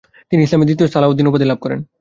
তিনি 0.31 0.41
ইসলামের 0.43 0.67
দ্বিতীয় 0.67 0.89
সালাহ 0.93 1.09
উদ্দিন 1.11 1.29
উপাধি 1.29 1.45
লাভ 1.47 1.59
করেন। 1.61 1.79